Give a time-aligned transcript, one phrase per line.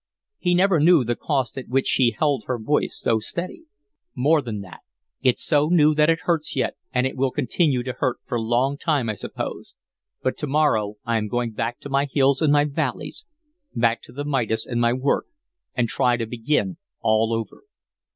[0.39, 3.65] He never knew the cost at which she held her voice so steady.
[4.15, 4.79] "More than that.
[5.21, 8.41] It's so new that it hurts yet, and it will continue to hurt for a
[8.41, 9.75] long time, I suppose
[10.23, 13.27] but to morrow I am going back to my hills and my valleys,
[13.75, 15.27] back to the Midas and my work,
[15.75, 17.65] and try to begin all over.